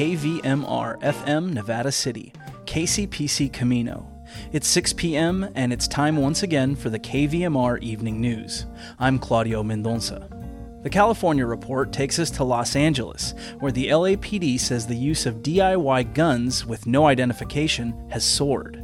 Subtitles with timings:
[0.00, 2.32] KVMR FM Nevada City,
[2.64, 4.10] KCPC Camino.
[4.50, 8.64] It's 6 p.m., and it's time once again for the KVMR Evening News.
[8.98, 10.82] I'm Claudio Mendonça.
[10.82, 15.42] The California report takes us to Los Angeles, where the LAPD says the use of
[15.42, 18.76] DIY guns with no identification has soared.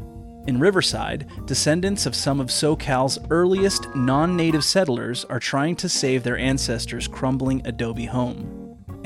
[0.47, 6.25] In Riverside, descendants of some of SoCal's earliest non native settlers are trying to save
[6.25, 8.56] their ancestors' crumbling adobe home.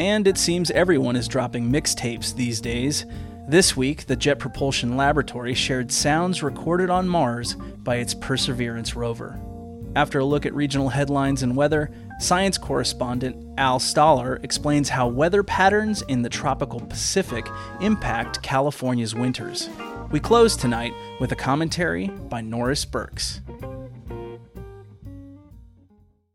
[0.01, 3.05] And it seems everyone is dropping mixtapes these days.
[3.47, 7.55] This week, the Jet Propulsion Laboratory shared sounds recorded on Mars
[7.85, 9.39] by its Perseverance rover.
[9.95, 15.43] After a look at regional headlines and weather, science correspondent Al Stahler explains how weather
[15.43, 17.47] patterns in the tropical Pacific
[17.83, 19.69] impact California's winters.
[20.11, 23.43] We close tonight with a commentary by Norris Burkes.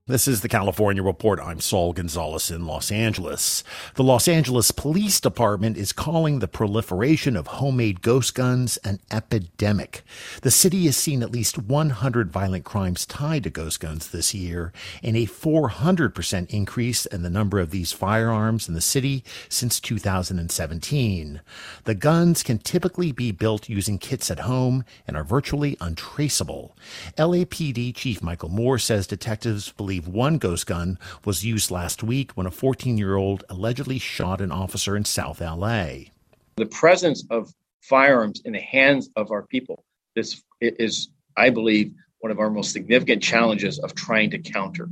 [0.08, 1.40] This is the California Report.
[1.40, 3.63] I'm Saul Gonzalez in Los Angeles.
[3.96, 10.04] The Los Angeles Police Department is calling the proliferation of homemade ghost guns an epidemic.
[10.43, 14.71] The city has seen at least 100 violent crimes tied to ghost guns this year
[15.02, 21.41] and a 400% increase in the number of these firearms in the city since 2017.
[21.85, 26.77] The guns can typically be built using kits at home and are virtually untraceable.
[27.18, 32.32] LAPD Chief Michael Moore says detectives believe believe one ghost gun was used last week
[32.34, 36.12] when a 14 year old allegedly shot an officer in South LA.
[36.57, 39.84] The presence of firearms in the hands of our people
[40.15, 44.87] this is, I believe, one of our most significant challenges of trying to counter.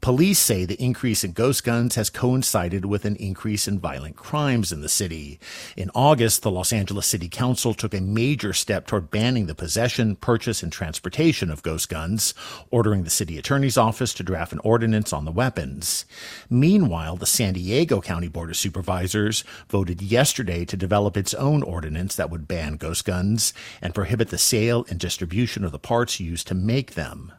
[0.00, 4.70] Police say the increase in ghost guns has coincided with an increase in violent crimes
[4.70, 5.40] in the city.
[5.76, 10.14] In August, the Los Angeles City Council took a major step toward banning the possession,
[10.14, 12.32] purchase, and transportation of ghost guns,
[12.70, 16.04] ordering the city attorney's office to draft an ordinance on the weapons.
[16.48, 22.14] Meanwhile, the San Diego County Board of Supervisors voted yesterday to develop its own ordinance
[22.14, 26.46] that would ban ghost guns and prohibit the sale and distribution of the parts used
[26.46, 27.32] to make them.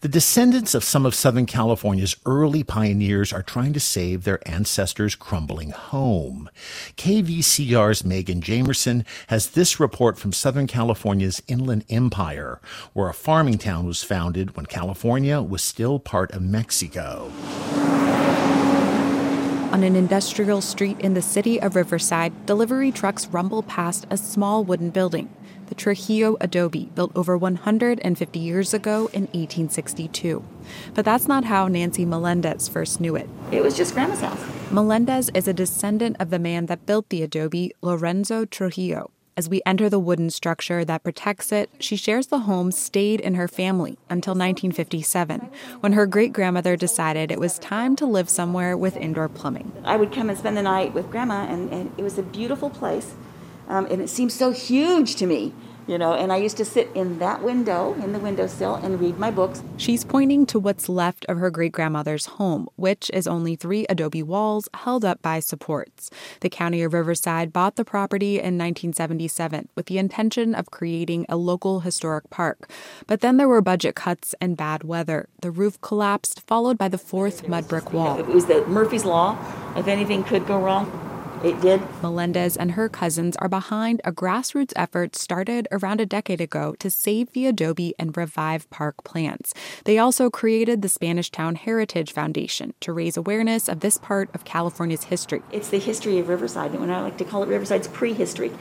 [0.00, 5.14] The descendants of some of Southern California's early pioneers are trying to save their ancestors'
[5.14, 6.50] crumbling home.
[6.96, 12.60] KVCR's Megan Jamerson has this report from Southern California's Inland Empire,
[12.92, 17.32] where a farming town was founded when California was still part of Mexico.
[19.72, 24.64] On an industrial street in the city of Riverside, delivery trucks rumble past a small
[24.64, 25.28] wooden building
[25.66, 30.44] the Trujillo adobe built over 150 years ago in 1862.
[30.94, 33.28] But that's not how Nancy Melendez first knew it.
[33.52, 34.40] It was just Grandma's house.
[34.70, 39.10] Melendez is a descendant of the man that built the adobe, Lorenzo Trujillo.
[39.38, 43.34] As we enter the wooden structure that protects it, she shares the home stayed in
[43.34, 45.50] her family until 1957,
[45.80, 49.70] when her great grandmother decided it was time to live somewhere with indoor plumbing.
[49.84, 52.70] I would come and spend the night with grandma, and, and it was a beautiful
[52.70, 53.14] place.
[53.68, 55.52] Um, and it seemed so huge to me
[55.86, 59.18] you know and i used to sit in that window in the windowsill and read
[59.18, 59.62] my books.
[59.76, 64.22] She's pointing to what's left of her great grandmother's home which is only three adobe
[64.22, 66.10] walls held up by supports.
[66.40, 71.36] The county of riverside bought the property in 1977 with the intention of creating a
[71.36, 72.70] local historic park.
[73.06, 75.28] But then there were budget cuts and bad weather.
[75.40, 78.18] The roof collapsed followed by the fourth mud brick wall.
[78.18, 79.38] It was the murphy's law.
[79.76, 81.05] If anything could go wrong
[81.46, 81.80] it did.
[82.02, 86.90] Melendez and her cousins are behind a grassroots effort started around a decade ago to
[86.90, 89.54] save the adobe and revive park plants.
[89.84, 94.44] They also created the Spanish Town Heritage Foundation to raise awareness of this part of
[94.44, 95.42] California's history.
[95.52, 98.52] It's the history of Riverside, and I like to call it Riverside's prehistory.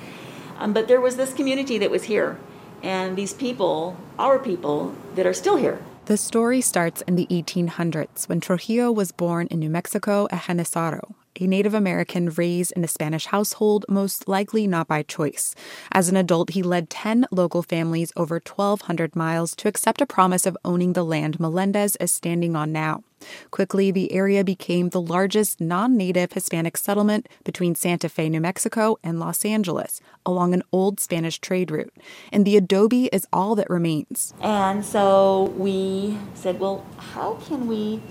[0.58, 2.40] Um, but there was this community that was here,
[2.84, 5.80] and these people, our people, that are still here.
[6.06, 11.16] The story starts in the 1800s when Trujillo was born in New Mexico at Genízaro,
[11.40, 15.56] a Native American raised in a Spanish household, most likely not by choice.
[15.92, 20.46] As an adult, he led 10 local families over 1,200 miles to accept a promise
[20.46, 23.04] of owning the land Melendez is standing on now.
[23.52, 28.98] Quickly, the area became the largest non native Hispanic settlement between Santa Fe, New Mexico,
[29.04, 31.94] and Los Angeles along an old Spanish trade route.
[32.32, 34.34] And the adobe is all that remains.
[34.42, 38.02] And so we said, well, how can we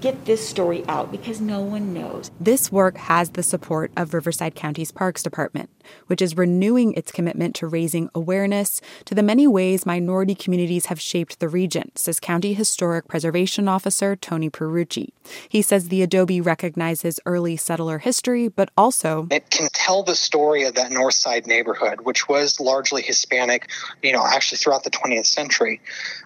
[0.00, 2.30] get this story out because no one knows.
[2.40, 5.70] This work has the support of Riverside County's Parks Department,
[6.06, 11.00] which is renewing its commitment to raising awareness to the many ways minority communities have
[11.00, 15.10] shaped the region, says County Historic Preservation Officer Tony Perucci.
[15.48, 20.64] He says the adobe recognizes early settler history, but also it can tell the story
[20.64, 23.70] of that North Side neighborhood, which was largely Hispanic,
[24.02, 25.80] you know, actually throughout the 20th century.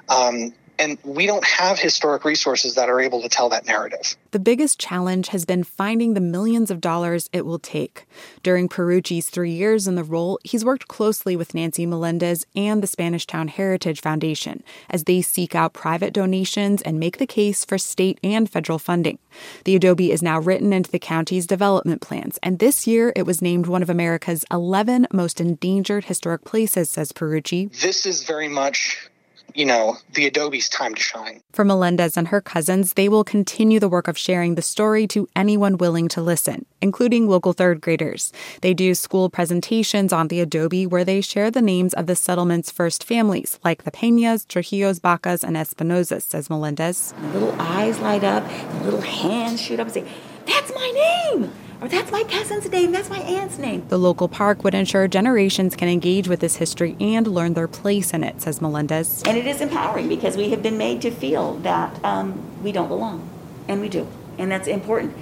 [0.08, 4.16] Um, And we don't have historic resources that are able to tell that narrative.
[4.32, 8.06] The biggest challenge has been finding the millions of dollars it will take.
[8.42, 12.86] During Perucci's three years in the role, he's worked closely with Nancy Melendez and the
[12.86, 17.78] Spanish Town Heritage Foundation as they seek out private donations and make the case for
[17.78, 19.18] state and federal funding.
[19.64, 23.42] The adobe is now written into the county's development plans, and this year it was
[23.42, 27.70] named one of America's 11 most endangered historic places, says Perucci.
[27.80, 29.08] This is very much
[29.54, 31.40] you know, the Adobe's time to shine.
[31.52, 35.28] For Melendez and her cousins, they will continue the work of sharing the story to
[35.36, 38.32] anyone willing to listen, including local third graders.
[38.62, 42.70] They do school presentations on the Adobe where they share the names of the settlement's
[42.70, 47.14] first families, like the Peñas, Trujillos, Bacas, and Espinosas, says Melendez.
[47.32, 48.44] Little eyes light up,
[48.82, 50.04] little hands shoot up and say,
[50.46, 51.52] That's my name!
[51.84, 53.84] Or that's my cousin's name, that's my aunt's name.
[53.88, 58.14] The local park would ensure generations can engage with this history and learn their place
[58.14, 59.22] in it, says Melendez.
[59.26, 62.88] And it is empowering because we have been made to feel that um, we don't
[62.88, 63.28] belong,
[63.68, 64.08] and we do,
[64.38, 65.14] and that's important.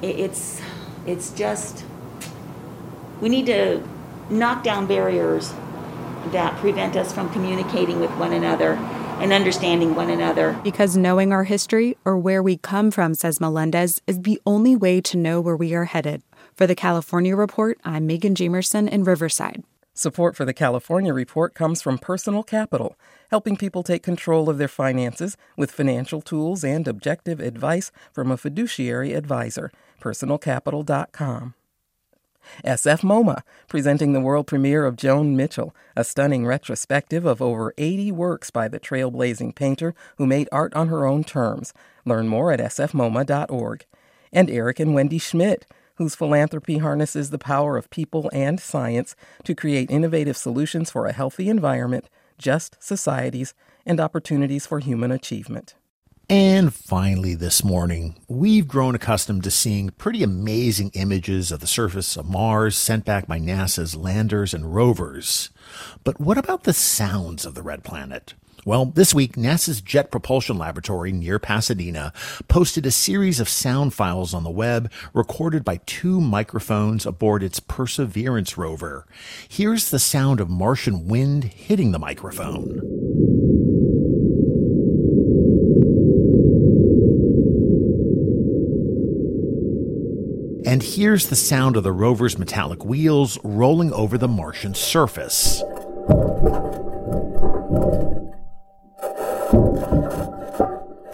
[0.00, 0.62] It's
[1.06, 1.84] it's just
[3.20, 3.86] we need to
[4.30, 5.52] knock down barriers
[6.32, 8.78] that prevent us from communicating with one another
[9.20, 10.58] and understanding one another.
[10.62, 15.00] Because knowing our history or where we come from, says Melendez, is the only way
[15.00, 16.22] to know where we are headed.
[16.54, 19.62] For the California Report, I'm Megan Jamerson in Riverside.
[19.94, 22.98] Support for the California Report comes from Personal Capital,
[23.30, 28.36] helping people take control of their finances with financial tools and objective advice from a
[28.36, 29.70] fiduciary advisor.
[30.02, 31.54] PersonalCapital.com.
[32.64, 38.12] SF MoMA, presenting the world premiere of Joan Mitchell, a stunning retrospective of over 80
[38.12, 41.72] works by the trailblazing painter who made art on her own terms.
[42.04, 43.84] Learn more at sfmoma.org.
[44.32, 45.66] And Eric and Wendy Schmidt,
[45.96, 51.12] whose philanthropy harnesses the power of people and science to create innovative solutions for a
[51.12, 52.08] healthy environment,
[52.38, 53.54] just societies,
[53.86, 55.74] and opportunities for human achievement.
[56.28, 62.16] And finally, this morning, we've grown accustomed to seeing pretty amazing images of the surface
[62.16, 65.50] of Mars sent back by NASA's landers and rovers.
[66.02, 68.34] But what about the sounds of the red planet?
[68.64, 72.12] Well, this week, NASA's Jet Propulsion Laboratory near Pasadena
[72.48, 77.60] posted a series of sound files on the web recorded by two microphones aboard its
[77.60, 79.06] Perseverance rover.
[79.48, 83.15] Here's the sound of Martian wind hitting the microphone.
[90.66, 95.62] And here's the sound of the rover's metallic wheels rolling over the Martian surface.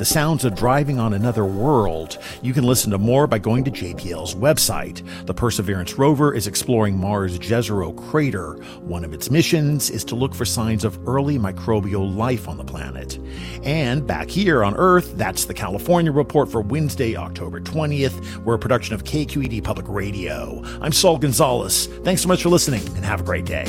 [0.03, 2.19] The sounds of driving on another world.
[2.43, 5.01] You can listen to more by going to JPL's website.
[5.27, 8.55] The Perseverance rover is exploring Mars' Jezero crater.
[8.81, 12.65] One of its missions is to look for signs of early microbial life on the
[12.65, 13.21] planet.
[13.63, 18.39] And back here on Earth, that's the California Report for Wednesday, October 20th.
[18.39, 20.65] We're a production of KQED Public Radio.
[20.81, 21.87] I'm Saul Gonzalez.
[22.03, 23.67] Thanks so much for listening and have a great day.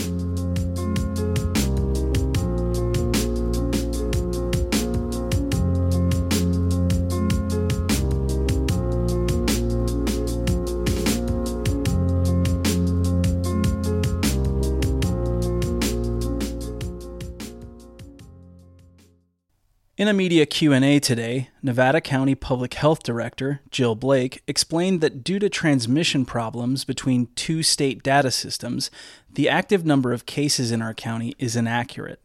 [19.95, 25.37] In a media Q&A today, Nevada County Public Health Director Jill Blake explained that due
[25.37, 28.89] to transmission problems between two state data systems,
[29.31, 32.19] the active number of cases in our county is inaccurate.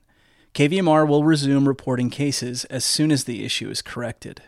[0.54, 4.40] KVMR will resume reporting cases as soon as the issue is corrected.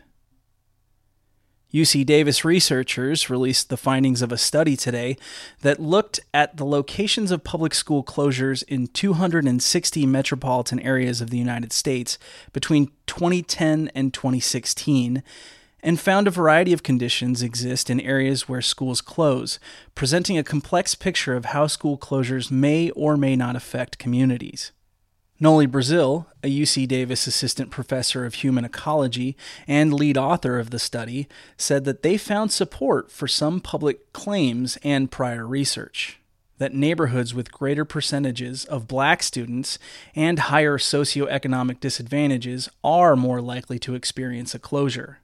[1.73, 5.17] UC Davis researchers released the findings of a study today
[5.63, 11.39] that looked at the locations of public school closures in 260 metropolitan areas of the
[11.39, 12.19] United States
[12.53, 15.23] between 2010 and 2016
[15.83, 19.59] and found a variety of conditions exist in areas where schools close,
[19.95, 24.73] presenting a complex picture of how school closures may or may not affect communities.
[25.43, 30.79] Noli Brazil, a UC Davis assistant professor of human ecology and lead author of the
[30.79, 36.19] study, said that they found support for some public claims and prior research.
[36.59, 39.79] That neighborhoods with greater percentages of black students
[40.15, 45.21] and higher socioeconomic disadvantages are more likely to experience a closure.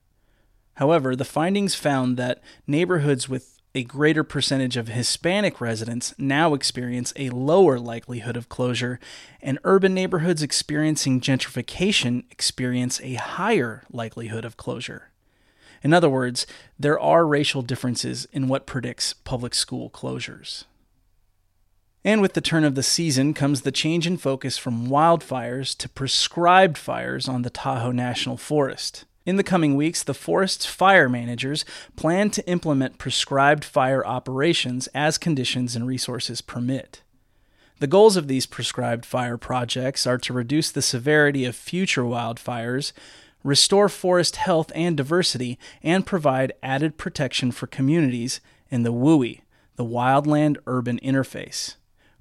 [0.77, 7.13] However, the findings found that neighborhoods with a greater percentage of Hispanic residents now experience
[7.15, 8.99] a lower likelihood of closure,
[9.43, 15.11] and urban neighborhoods experiencing gentrification experience a higher likelihood of closure.
[15.83, 16.47] In other words,
[16.79, 20.65] there are racial differences in what predicts public school closures.
[22.03, 25.89] And with the turn of the season comes the change in focus from wildfires to
[25.91, 29.05] prescribed fires on the Tahoe National Forest.
[29.27, 31.65] In the coming weeks, the forest's fire managers
[31.97, 37.03] plan to implement prescribed fire operations as conditions and resources permit.
[37.81, 42.93] The goals of these prescribed fire projects are to reduce the severity of future wildfires,
[43.43, 48.41] restore forest health and diversity, and provide added protection for communities
[48.71, 49.41] in the WUI,
[49.75, 51.75] the wildland urban interface.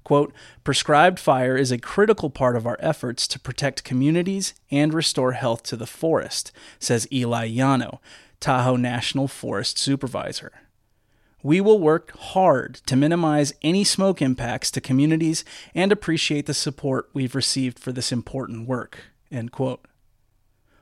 [0.06, 0.32] Quote,
[0.62, 5.64] prescribed fire is a critical part of our efforts to protect communities and restore health
[5.64, 7.98] to the forest, says Eli Ilano,
[8.38, 10.52] Tahoe National Forest Supervisor.
[11.42, 15.44] We will work hard to minimize any smoke impacts to communities
[15.74, 19.06] and appreciate the support we've received for this important work.
[19.32, 19.88] End quote.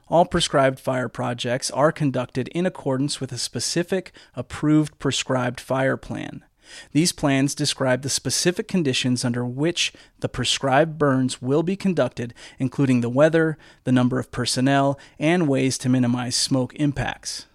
[0.09, 6.45] All prescribed fire projects are conducted in accordance with a specific, approved prescribed fire plan.
[6.93, 13.01] These plans describe the specific conditions under which the prescribed burns will be conducted, including
[13.01, 17.47] the weather, the number of personnel, and ways to minimize smoke impacts.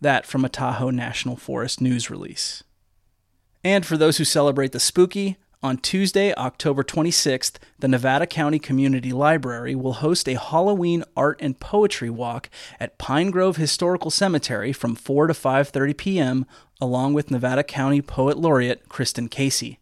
[0.00, 2.62] That from a Tahoe National Forest news release.
[3.62, 9.12] And for those who celebrate the spooky, on Tuesday, October 26th, the Nevada County Community
[9.12, 14.94] Library will host a Halloween art and poetry walk at Pine Grove Historical Cemetery from
[14.94, 16.46] 4 to 5:30 p.m.
[16.82, 19.78] along with Nevada County Poet Laureate Kirsten Casey.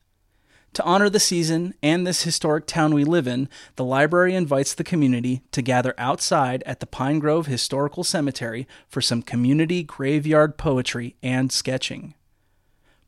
[0.75, 4.85] To honor the season and this historic town we live in, the library invites the
[4.85, 11.17] community to gather outside at the Pine Grove Historical Cemetery for some community graveyard poetry
[11.25, 12.15] and sketching.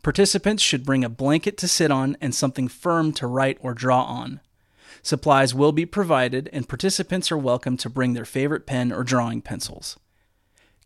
[0.05, 4.03] Participants should bring a blanket to sit on and something firm to write or draw
[4.03, 4.41] on.
[5.03, 9.41] Supplies will be provided, and participants are welcome to bring their favorite pen or drawing
[9.41, 9.99] pencils.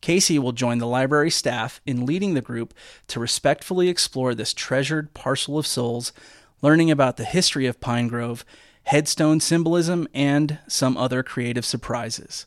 [0.00, 2.72] Casey will join the library staff in leading the group
[3.08, 6.12] to respectfully explore this treasured parcel of souls,
[6.62, 8.44] learning about the history of Pine Grove,
[8.84, 12.46] headstone symbolism, and some other creative surprises.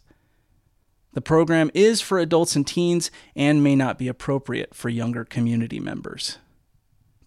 [1.11, 5.81] The program is for adults and teens and may not be appropriate for younger community
[5.81, 6.37] members.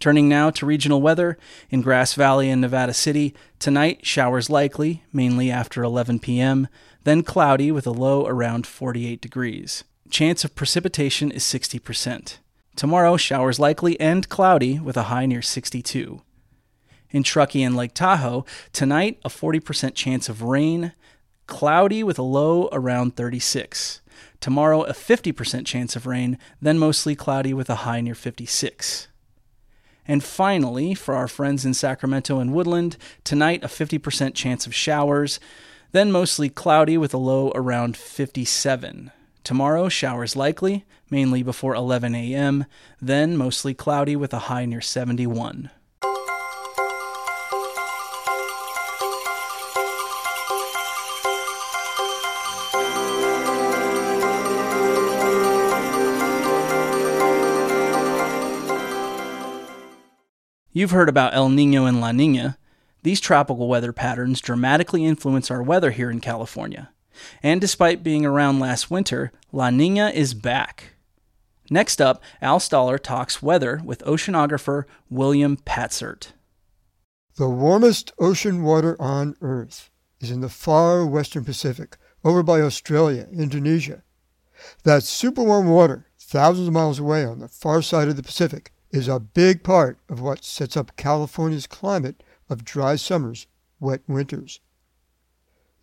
[0.05, 1.39] Turning now to regional weather
[1.71, 3.35] in Grass Valley and Nevada City.
[3.59, 6.69] Tonight, showers likely, mainly after 11 p.m.,
[7.05, 9.83] then cloudy with a low around 48 degrees.
[10.11, 12.37] Chance of precipitation is 60%.
[12.77, 16.21] Tomorrow, showers likely and cloudy with a high near 62.
[17.09, 18.45] In Truckee and Lake Tahoe,
[18.75, 20.93] tonight, a 40% chance of rain,
[21.47, 24.03] cloudy with a low around 36.
[24.39, 29.09] Tomorrow, a 50% chance of rain, then mostly cloudy with a high near 56.
[30.07, 35.41] And finally, for our friends in Sacramento and Woodland, tonight a 50% chance of showers,
[35.93, 39.11] then mostly cloudy with a low around 57.
[39.45, 42.65] Tomorrow, showers likely, mainly before 11 a.m.,
[43.01, 45.71] then mostly cloudy with a high near 71.
[60.77, 62.59] You've heard about El Nino and La Nina.
[63.05, 66.91] These tropical weather patterns dramatically influence our weather here in California.
[67.45, 70.95] And despite being around last winter, La Nina is back.
[71.71, 76.33] Next up, Al Stahler talks weather with oceanographer William Patzert.
[77.37, 79.91] The warmest ocean water on Earth
[80.21, 84.03] is in the far western Pacific, over by Australia, Indonesia.
[84.83, 88.73] That super warm water, thousands of miles away on the far side of the Pacific,
[88.95, 93.49] is a big part of what sets up California's climate of dry summers,
[93.81, 94.61] wet winters.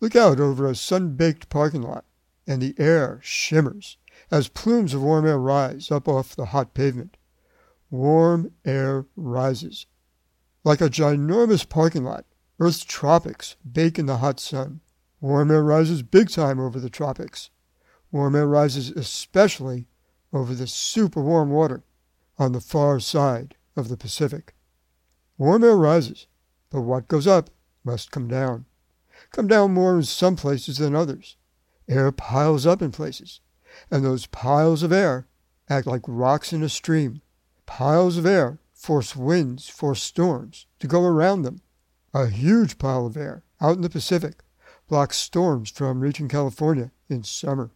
[0.00, 2.06] Look out over a sun-baked parking lot,
[2.46, 3.98] and the air shimmers
[4.30, 7.18] as plumes of warm air rise up off the hot pavement.
[7.90, 9.84] Warm air rises.
[10.64, 12.24] Like a ginormous parking lot,
[12.58, 14.80] Earth's tropics bake in the hot sun.
[15.20, 17.50] Warm air rises big time over the tropics.
[18.10, 19.86] Warm air rises especially
[20.32, 21.82] over the super warm water
[22.42, 24.54] on the far side of the Pacific.
[25.38, 26.26] Warm air rises,
[26.70, 27.50] but what goes up
[27.84, 28.64] must come down.
[29.30, 31.36] Come down more in some places than others.
[31.88, 33.38] Air piles up in places,
[33.92, 35.28] and those piles of air
[35.70, 37.22] act like rocks in a stream.
[37.64, 41.60] Piles of air force winds, force storms to go around them.
[42.12, 44.42] A huge pile of air out in the Pacific
[44.88, 47.70] blocks storms from reaching California in summer.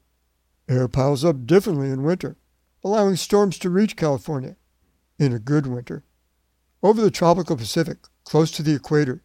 [0.69, 2.37] Air piles up differently in winter
[2.87, 4.55] allowing storms to reach California
[5.19, 6.05] in a good winter.
[6.85, 9.25] Over the tropical Pacific, close to the equator,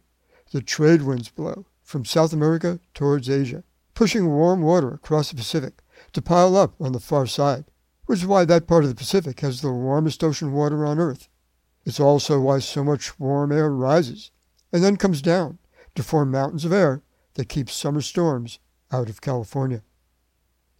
[0.50, 3.62] the trade winds blow from South America towards Asia,
[3.94, 5.80] pushing warm water across the Pacific
[6.12, 7.64] to pile up on the far side,
[8.06, 11.28] which is why that part of the Pacific has the warmest ocean water on Earth.
[11.84, 14.32] It's also why so much warm air rises
[14.72, 15.60] and then comes down
[15.94, 17.02] to form mountains of air
[17.34, 18.58] that keep summer storms
[18.90, 19.84] out of California.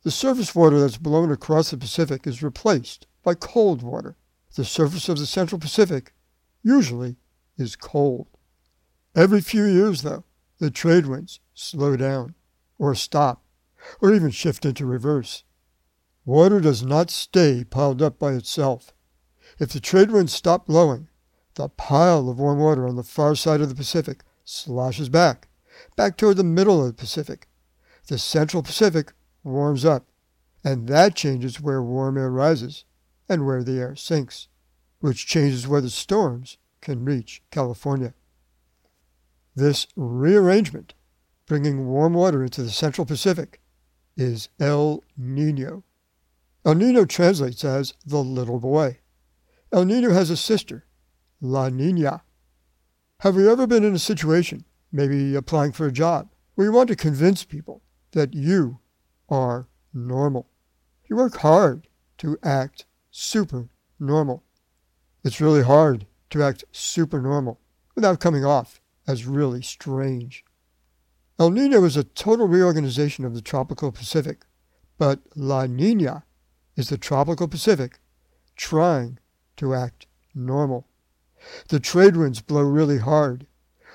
[0.03, 4.17] The surface water that's blown across the Pacific is replaced by cold water.
[4.57, 6.13] The surface of the Central Pacific
[6.63, 7.17] usually
[7.57, 8.27] is cold.
[9.15, 10.25] Every few years, though,
[10.59, 12.35] the trade winds slow down,
[12.79, 13.45] or stop,
[14.01, 15.45] or even shift into reverse.
[16.25, 18.93] Water does not stay piled up by itself.
[19.61, 21.09] If the trade winds stop blowing,
[21.55, 25.49] the pile of warm water on the far side of the Pacific sloshes back,
[25.95, 27.49] back toward the middle of the Pacific.
[28.09, 29.13] The Central Pacific
[29.45, 30.09] warms up,
[30.65, 32.85] and that changes where warm air rises
[33.29, 34.49] and where the air sinks,
[35.01, 38.15] which changes where the storms can reach California.
[39.55, 40.95] This rearrangement,
[41.47, 43.61] bringing warm water into the Central Pacific,
[44.17, 45.85] is El Nino.
[46.65, 48.99] El Nino translates as the little boy.
[49.73, 50.85] El Nino has a sister,
[51.41, 52.23] La Nina.
[53.21, 56.89] Have you ever been in a situation, maybe applying for a job, where you want
[56.89, 57.83] to convince people
[58.13, 58.79] that you
[59.33, 60.47] are normal?
[61.09, 64.45] You work hard to act super normal.
[65.25, 67.59] It's really hard to act super normal
[67.95, 70.45] without coming off as really strange.
[71.39, 74.45] El Nino is a total reorganization of the tropical Pacific,
[74.99, 76.25] but La Nina
[76.77, 78.01] is the tropical Pacific
[78.55, 79.19] trying
[79.57, 80.87] to act normal.
[81.69, 83.47] The trade winds blow really hard.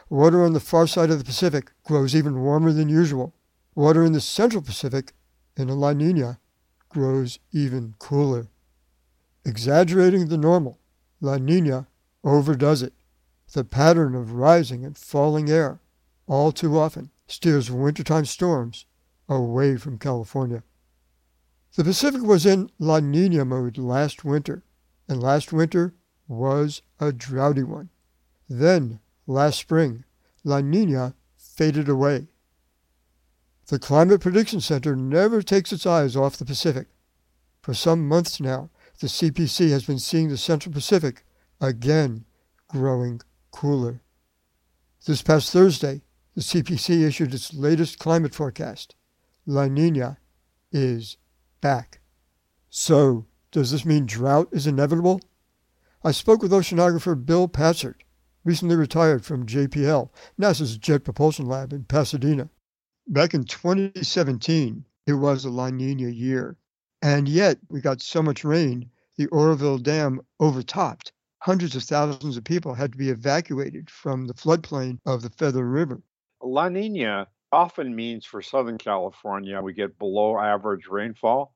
[0.10, 3.36] Water on the far side of the Pacific grows even warmer than usual.
[3.75, 5.13] Water in the central Pacific,
[5.58, 6.40] in a La Nina,
[6.90, 8.48] grows even cooler.
[9.44, 10.80] Exaggerating the normal,
[11.20, 11.88] La Nina
[12.24, 12.94] overdoes it.
[13.54, 15.80] The pattern of rising and falling air,
[16.28, 18.86] all too often, steers wintertime storms
[19.30, 20.64] away from California.
[21.76, 24.64] The Pacific was in La Nina mode last winter,
[25.08, 25.94] and last winter
[26.28, 27.90] was a droughty one.
[28.50, 30.04] Then, last spring,
[30.44, 32.28] La Nina faded away.
[33.68, 36.88] The Climate Prediction Center never takes its eyes off the Pacific.
[37.62, 38.70] For some months now,
[39.02, 41.26] the CPC has been seeing the Central Pacific
[41.60, 42.24] again
[42.70, 43.20] growing
[43.51, 44.01] cooler.
[45.06, 46.01] This past Thursday,
[46.34, 48.96] the CPC issued its latest climate forecast.
[49.46, 50.18] La Nina
[50.72, 51.18] is
[51.60, 52.00] back.
[52.70, 55.20] So, does this mean drought is inevitable?
[56.06, 57.96] I spoke with oceanographer Bill Patzert,
[58.46, 62.50] recently retired from JPL, NASA's Jet Propulsion Lab in Pasadena.
[63.09, 66.57] Back in 2017, it was a La Nina year.
[67.01, 71.13] And yet, we got so much rain, the Oroville Dam overtopped.
[71.39, 75.65] Hundreds of thousands of people had to be evacuated from the floodplain of the Feather
[75.65, 76.01] River.
[76.43, 81.53] La Nina often means for Southern California, we get below average rainfall.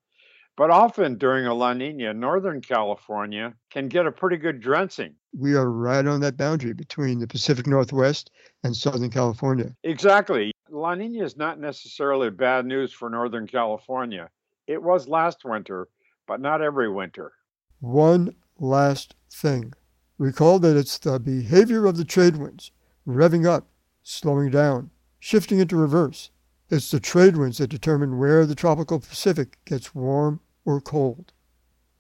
[0.55, 5.15] But often during a La Nina, Northern California can get a pretty good drenching.
[5.37, 8.31] We are right on that boundary between the Pacific Northwest
[8.63, 9.75] and Southern California.
[9.83, 10.50] Exactly.
[10.82, 14.32] La Nina is not necessarily bad news for Northern California.
[14.65, 15.88] It was last winter,
[16.26, 17.34] but not every winter.
[17.82, 19.74] One last thing.
[20.17, 22.72] Recall that it's the behavior of the trade winds,
[23.08, 23.67] revving up,
[24.02, 24.89] slowing down,
[25.20, 26.32] shifting into reverse.
[26.72, 31.32] It's the trade winds that determine where the tropical Pacific gets warm or cold.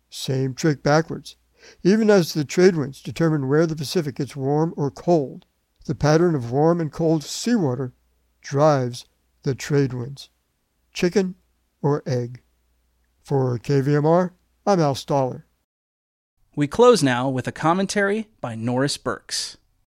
[0.09, 1.35] Same trick backwards.
[1.83, 5.45] Even as the trade winds determine where the Pacific gets warm or cold,
[5.85, 7.93] the pattern of warm and cold seawater
[8.41, 9.05] drives
[9.43, 10.29] the trade winds.
[10.93, 11.35] Chicken
[11.81, 12.41] or egg?
[13.23, 14.31] For KVMR,
[14.65, 15.43] I'm Al Stahler.
[16.55, 19.57] We close now with a commentary by Norris Burkes.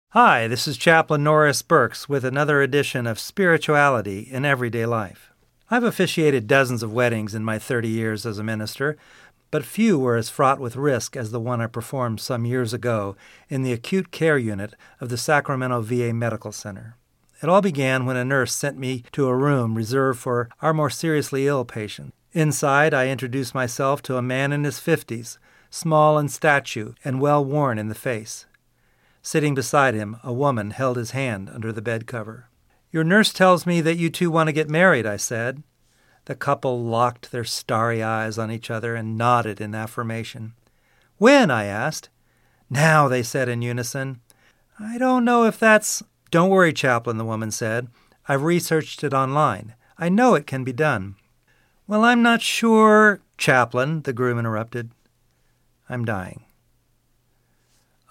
[0.09, 5.31] Hi, this is Chaplain Norris Burkes with another edition of Spirituality in Everyday Life.
[5.69, 8.97] I've officiated dozens of weddings in my 30 years as a minister,
[9.51, 13.15] but few were as fraught with risk as the one I performed some years ago
[13.47, 16.97] in the acute care unit of the Sacramento VA Medical Center.
[17.41, 20.89] It all began when a nurse sent me to a room reserved for our more
[20.89, 22.13] seriously ill patients.
[22.33, 25.37] Inside, I introduced myself to a man in his 50s,
[25.69, 28.45] small in stature and well worn in the face.
[29.21, 32.47] Sitting beside him, a woman held his hand under the bed cover.
[32.91, 35.63] Your nurse tells me that you two want to get married, I said.
[36.25, 40.53] The couple locked their starry eyes on each other and nodded in affirmation.
[41.17, 41.49] When?
[41.49, 42.09] I asked.
[42.69, 44.21] Now, they said in unison.
[44.79, 46.03] I don't know if that's.
[46.31, 47.89] Don't worry, Chaplain, the woman said.
[48.27, 49.75] I've researched it online.
[49.97, 51.15] I know it can be done.
[51.87, 54.91] Well, I'm not sure, Chaplain, the groom interrupted.
[55.89, 56.45] I'm dying.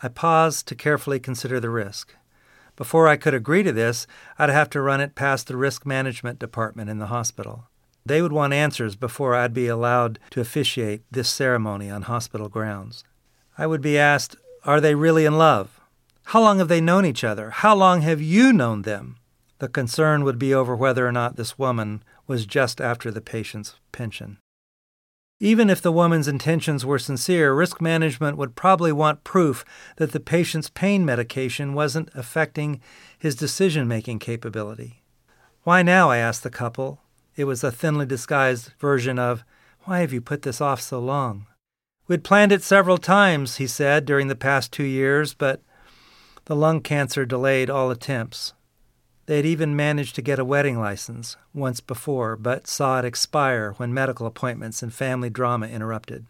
[0.02, 2.14] I paused to carefully consider the risk.
[2.76, 4.06] Before I could agree to this,
[4.38, 7.68] I'd have to run it past the risk management department in the hospital.
[8.04, 13.04] They would want answers before I'd be allowed to officiate this ceremony on hospital grounds.
[13.56, 15.79] I would be asked, are they really in love?
[16.30, 17.50] How long have they known each other?
[17.50, 19.16] How long have you known them?
[19.58, 23.74] The concern would be over whether or not this woman was just after the patient's
[23.90, 24.38] pension.
[25.40, 29.64] Even if the woman's intentions were sincere, risk management would probably want proof
[29.96, 32.80] that the patient's pain medication wasn't affecting
[33.18, 35.02] his decision making capability.
[35.64, 36.10] Why now?
[36.10, 37.00] I asked the couple.
[37.34, 39.42] It was a thinly disguised version of,
[39.80, 41.48] Why have you put this off so long?
[42.06, 45.60] We'd planned it several times, he said, during the past two years, but
[46.50, 48.54] the lung cancer delayed all attempts.
[49.26, 53.74] They had even managed to get a wedding license once before, but saw it expire
[53.76, 56.26] when medical appointments and family drama interrupted.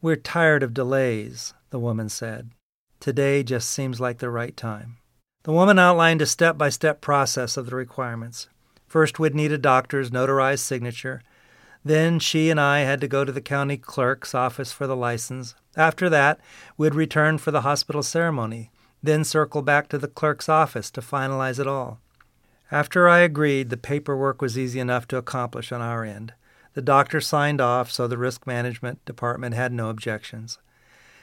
[0.00, 2.50] We're tired of delays, the woman said.
[3.00, 4.98] Today just seems like the right time.
[5.42, 8.46] The woman outlined a step by step process of the requirements.
[8.86, 11.20] First, we'd need a doctor's notarized signature.
[11.84, 15.56] Then she and I had to go to the county clerk's office for the license.
[15.76, 16.38] After that,
[16.76, 18.70] we'd return for the hospital ceremony,
[19.04, 22.00] then circle back to the clerk's office to finalize it all.
[22.70, 26.32] After I agreed, the paperwork was easy enough to accomplish on our end.
[26.72, 30.58] The doctor signed off, so the risk management department had no objections.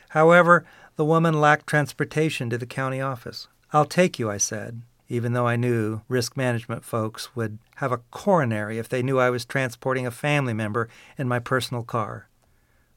[0.09, 0.65] However,
[0.95, 3.47] the woman lacked transportation to the county office.
[3.73, 8.01] I'll take you, I said, even though I knew risk management folks would have a
[8.11, 12.27] coronary if they knew I was transporting a family member in my personal car.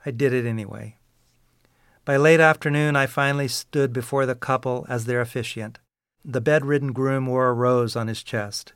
[0.04, 0.96] I did it anyway.
[2.04, 5.78] By late afternoon, I finally stood before the couple as their officiant.
[6.22, 8.74] The bedridden groom wore a rose on his chest.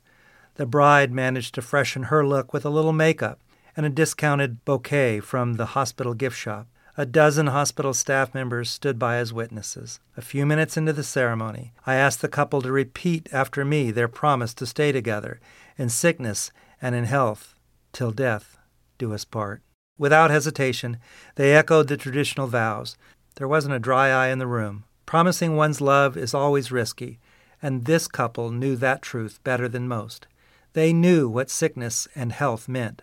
[0.55, 3.39] The bride managed to freshen her look with a little makeup
[3.77, 6.69] and a discounted bouquet from the hospital gift shop.
[6.97, 10.01] A dozen hospital staff members stood by as witnesses.
[10.17, 14.09] A few minutes into the ceremony, I asked the couple to repeat after me their
[14.09, 15.39] promise to stay together,
[15.77, 17.55] in sickness and in health,
[17.93, 18.57] till death
[18.97, 19.61] do us part.
[19.99, 20.97] Without hesitation,
[21.35, 22.97] they echoed the traditional vows.
[23.39, 24.83] There wasn't a dry eye in the room.
[25.07, 27.21] Promising one's love is always risky,
[27.63, 30.27] and this couple knew that truth better than most.
[30.73, 33.03] They knew what sickness and health meant,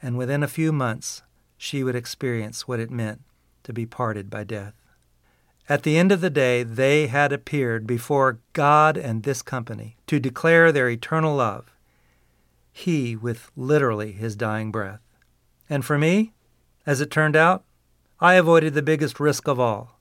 [0.00, 1.20] and within a few months
[1.58, 3.20] she would experience what it meant
[3.64, 4.72] to be parted by death.
[5.68, 10.18] At the end of the day, they had appeared before God and this company to
[10.18, 11.70] declare their eternal love,
[12.72, 15.02] he with literally his dying breath.
[15.68, 16.32] And for me,
[16.86, 17.62] as it turned out,
[18.22, 19.98] I avoided the biggest risk of all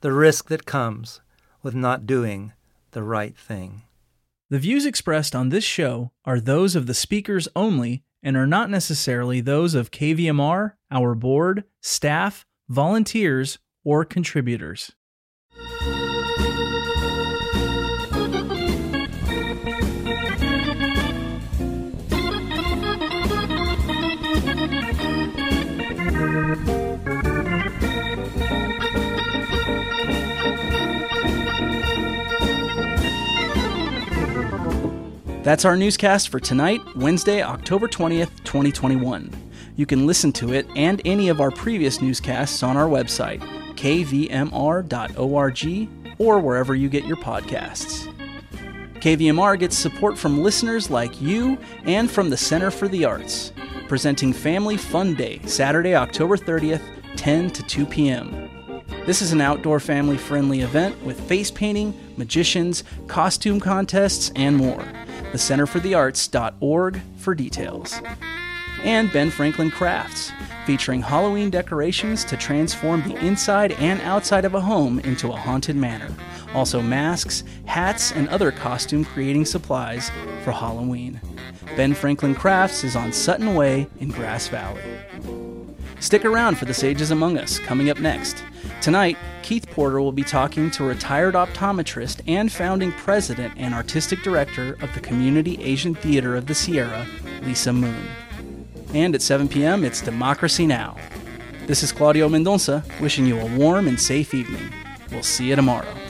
[0.00, 1.20] the risk that comes
[1.62, 2.54] with not doing
[2.90, 3.82] the right thing.
[4.50, 8.68] The views expressed on this show are those of the speakers only and are not
[8.68, 14.90] necessarily those of KVMR, our board, staff, volunteers, or contributors.
[35.42, 39.32] That's our newscast for tonight, Wednesday, October 20th, 2021.
[39.74, 43.40] You can listen to it and any of our previous newscasts on our website,
[43.74, 45.18] kvmr.org,
[46.20, 48.06] or wherever you get your podcasts.
[49.00, 53.52] KVMR gets support from listeners like you and from the Center for the Arts,
[53.88, 56.82] presenting Family Fun Day, Saturday, October 30th,
[57.16, 58.48] 10 to 2 p.m.
[59.06, 64.84] This is an outdoor family friendly event with face painting, magicians, costume contests, and more
[65.32, 68.00] the centerforthearts.org for details.
[68.84, 70.32] And Ben Franklin Crafts,
[70.66, 75.76] featuring Halloween decorations to transform the inside and outside of a home into a haunted
[75.76, 76.14] manor.
[76.54, 80.10] Also, masks, hats, and other costume creating supplies
[80.44, 81.20] for Halloween.
[81.76, 84.82] Ben Franklin Crafts is on Sutton Way in Grass Valley.
[86.00, 88.44] Stick around for the Sages Among Us coming up next.
[88.82, 94.76] Tonight, Keith Porter will be talking to retired optometrist and founding president and artistic director
[94.80, 97.06] of the Community Asian Theater of the Sierra,
[97.42, 98.08] Lisa Moon.
[98.92, 100.96] And at 7 p.m., it's Democracy Now!
[101.68, 104.72] This is Claudio Mendonça, wishing you a warm and safe evening.
[105.12, 106.01] We'll see you tomorrow.